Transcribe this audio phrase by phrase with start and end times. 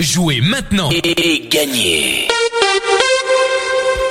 [0.00, 2.26] Jouez maintenant et gagnez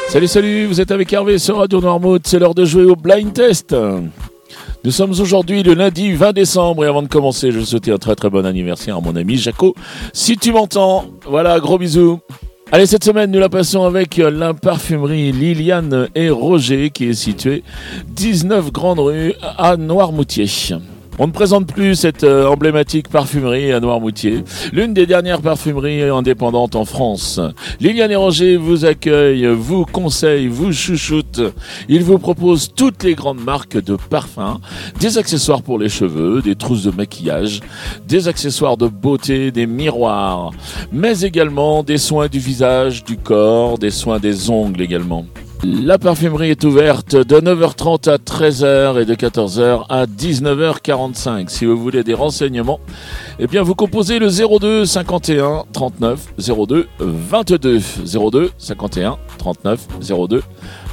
[0.08, 3.34] Salut, salut, vous êtes avec Hervé sur Radio Noirmouth, c'est l'heure de jouer au blind
[3.34, 3.76] test.
[4.86, 8.16] Nous sommes aujourd'hui le lundi 20 décembre et avant de commencer, je souhaite un très
[8.16, 9.76] très bon anniversaire à mon ami Jaco.
[10.14, 12.22] Si tu m'entends, voilà, gros bisous.
[12.72, 17.62] Allez, cette semaine, nous la passons avec la parfumerie Liliane et Roger qui est située
[18.08, 20.48] 19 Grande Rue à Noirmoutier.
[21.20, 26.76] On ne présente plus cette euh, emblématique parfumerie à Noirmoutier, l'une des dernières parfumeries indépendantes
[26.76, 27.40] en France.
[27.80, 31.40] Liliane et Roger vous accueille, vous conseille, vous chouchoute.
[31.88, 34.60] Il vous propose toutes les grandes marques de parfums,
[35.00, 37.60] des accessoires pour les cheveux, des trousses de maquillage,
[38.08, 40.50] des accessoires de beauté, des miroirs,
[40.92, 45.26] mais également des soins du visage, du corps, des soins des ongles également.
[45.66, 51.48] La parfumerie est ouverte de 9h30 à 13h et de 14h à 19h45.
[51.48, 52.82] Si vous voulez des renseignements,
[53.40, 56.34] eh bien vous composez le 02 51 39
[56.68, 59.88] 02 22 02 51 39
[60.28, 60.44] 02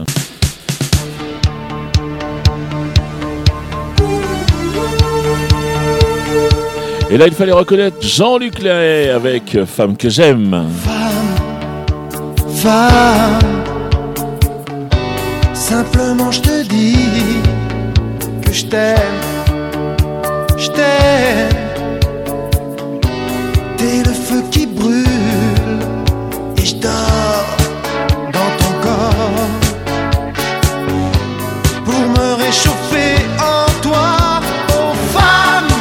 [7.10, 10.66] Et là, il fallait reconnaître Jean-Luc Lahaye avec Femme que j'aime.
[10.82, 12.16] Femme,
[12.56, 13.38] femme,
[15.54, 16.96] simplement je te dis
[18.42, 18.98] que je t'aime,
[20.58, 21.67] je t'aime.
[24.50, 25.04] Qui brûle
[26.56, 27.56] et je dors
[28.32, 29.48] dans ton corps
[31.84, 34.40] pour me réchauffer en toi.
[34.70, 35.72] Oh femme,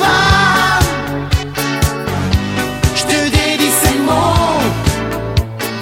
[0.00, 0.84] femme,
[2.94, 4.60] je te dédie ces mots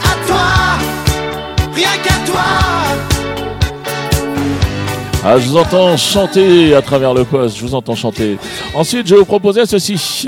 [0.02, 0.48] à toi,
[1.74, 2.50] rien qu'à toi.
[5.24, 8.38] Ah, je vous entends chanter à travers le poste, je vous entends chanter.
[8.74, 10.26] Ensuite, je vais vous proposer ceci.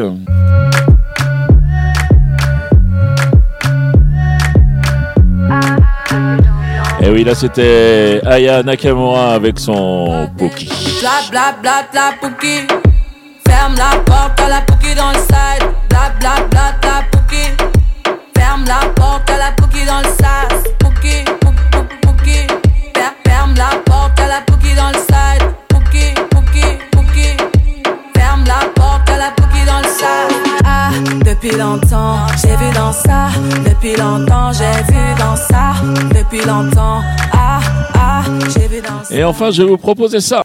[7.07, 10.69] Et oui, là c'était Aya Nakamura avec son Poki.
[11.01, 11.55] Bla bla
[13.47, 15.19] Ferme la porte à la Pouki dans le
[15.89, 16.75] Bla
[18.37, 21.25] Ferme la porte à la Pouki dans le sas Fer-
[23.25, 24.41] Ferme la porte à la
[24.75, 24.99] dans le
[28.17, 29.31] Ferme la porte à la
[29.65, 29.87] dans le
[31.25, 33.29] depuis longtemps, j'ai vu dans ça.
[33.65, 35.75] Depuis longtemps, j'ai vu dans ça.
[36.15, 36.96] Depuis longtemps,
[39.19, 40.43] Et enfin, je vais vous proposer ça.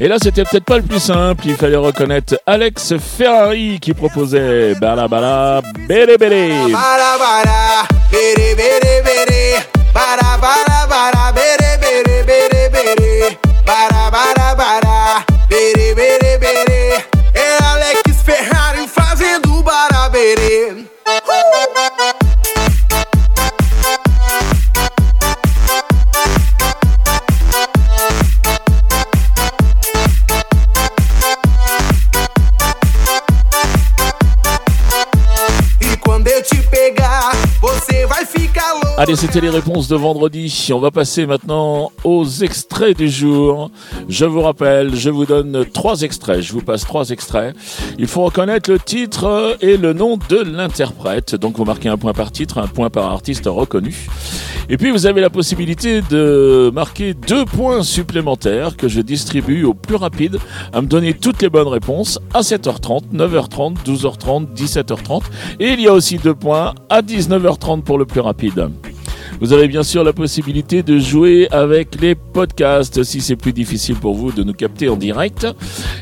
[0.00, 1.44] Et là, c'était peut-être pas le plus simple.
[1.46, 6.74] Il fallait reconnaître Alex Ferrari qui proposait Bala Bala Bélé Bélé.
[11.34, 13.93] Bere bere, bara
[39.06, 40.70] Allez, c'était les réponses de vendredi.
[40.72, 43.70] On va passer maintenant aux extraits du jour.
[44.08, 46.40] Je vous rappelle, je vous donne trois extraits.
[46.40, 47.54] Je vous passe trois extraits.
[47.98, 51.34] Il faut reconnaître le titre et le nom de l'interprète.
[51.34, 53.94] Donc, vous marquez un point par titre, un point par artiste reconnu.
[54.70, 59.74] Et puis, vous avez la possibilité de marquer deux points supplémentaires que je distribue au
[59.74, 60.38] plus rapide
[60.72, 65.24] à me donner toutes les bonnes réponses à 7h30, 9h30, 12h30, 17h30.
[65.60, 68.70] Et il y a aussi deux points à 19h30 pour le plus rapide.
[69.44, 73.94] Vous avez bien sûr la possibilité de jouer avec les podcasts si c'est plus difficile
[73.94, 75.46] pour vous de nous capter en direct.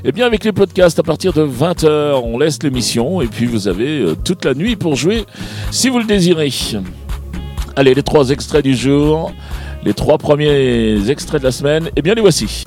[0.04, 3.66] Eh bien avec les podcasts à partir de 20h, on laisse l'émission et puis vous
[3.66, 5.24] avez euh, toute la nuit pour jouer
[5.72, 6.52] si vous le désirez.
[7.74, 9.32] Allez, les trois extraits du jour,
[9.84, 12.62] les trois premiers extraits de la semaine, eh bien les voici.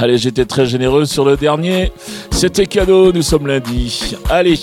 [0.00, 1.90] Allez, j'étais très généreux sur le dernier.
[2.30, 4.14] C'était cadeau, nous sommes lundi.
[4.30, 4.60] Allez.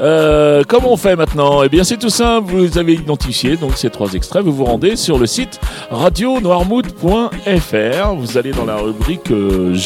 [0.00, 1.62] Euh, comment on fait maintenant?
[1.62, 2.52] Eh bien, c'est tout simple.
[2.52, 4.42] Vous avez identifié donc ces trois extraits.
[4.42, 5.60] Vous vous rendez sur le site
[5.90, 8.14] radionoirmout.fr.
[8.16, 9.76] Vous allez dans la rubrique euh.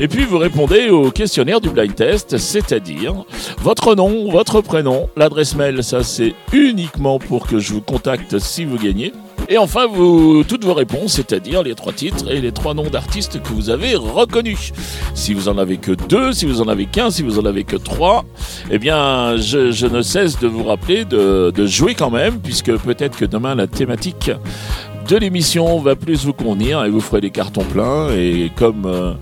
[0.00, 3.14] Et puis vous répondez au questionnaire du blind test, c'est-à-dire
[3.58, 8.64] votre nom, votre prénom, l'adresse mail, ça c'est uniquement pour que je vous contacte si
[8.64, 9.12] vous gagnez.
[9.48, 13.42] Et enfin, vous, toutes vos réponses, c'est-à-dire les trois titres et les trois noms d'artistes
[13.42, 14.72] que vous avez reconnus.
[15.14, 17.64] Si vous en avez que deux, si vous en avez qu'un, si vous en avez
[17.64, 18.24] que trois,
[18.70, 23.16] eh bien, je, ne cesse de vous rappeler de, de jouer quand même, puisque peut-être
[23.18, 24.30] que demain la thématique
[25.08, 28.10] de l'émission va plus vous convenir et vous ferez des cartons pleins.
[28.10, 29.12] Et comme euh,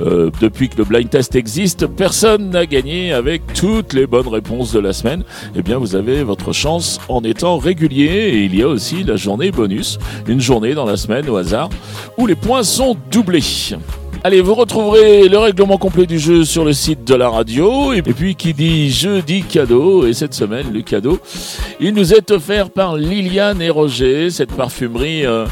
[0.00, 4.72] euh, depuis que le blind test existe, personne n'a gagné avec toutes les bonnes réponses
[4.72, 5.24] de la semaine,
[5.56, 8.06] eh bien vous avez votre chance en étant régulier.
[8.06, 11.70] Et il y a aussi la journée bonus, une journée dans la semaine au hasard
[12.18, 13.42] où les points sont doublés.
[14.26, 17.92] Allez, vous retrouverez le règlement complet du jeu sur le site de la radio.
[17.92, 20.06] Et puis, qui dit jeu dit cadeau.
[20.06, 21.18] Et cette semaine, le cadeau,
[21.78, 25.44] il nous est offert par Liliane et Roger, cette parfumerie euh,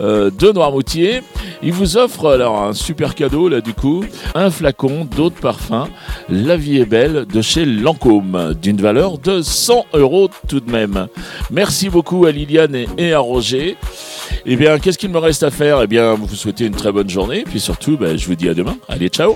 [0.00, 1.22] euh, de Noirmoutier.
[1.62, 5.88] Il vous offre alors un super cadeau, là, du coup, un flacon d'eau de parfum.
[6.28, 11.06] La vie est belle de chez Lancôme, d'une valeur de 100 euros tout de même.
[11.50, 13.78] Merci beaucoup à Liliane et à Roger.
[14.46, 15.82] Eh bien, qu'est-ce qu'il me reste à faire?
[15.82, 17.44] Eh bien, vous souhaitez une très bonne journée.
[17.44, 18.76] Puis surtout, ben, je vous dis à demain.
[18.88, 19.34] Allez, ciao